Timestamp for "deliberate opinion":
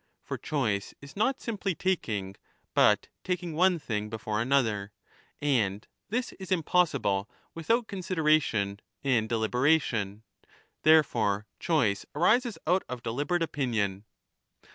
13.03-14.05